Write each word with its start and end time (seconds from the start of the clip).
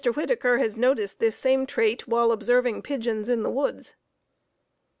Whittaker 0.15 0.57
has 0.57 0.77
noticed 0.77 1.19
this 1.19 1.35
same 1.35 1.67
trait 1.67 2.07
while 2.07 2.31
observing 2.31 2.81
pigeons 2.81 3.29
in 3.29 3.43
the 3.43 3.51
woods. 3.51 3.93